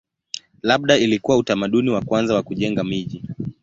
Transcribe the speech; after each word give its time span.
Labda 0.61 0.97
ilikuwa 0.97 1.37
utamaduni 1.37 1.89
wa 1.89 2.01
kwanza 2.01 2.35
wa 2.35 2.43
kujenga 2.43 2.83
miji. 2.83 3.23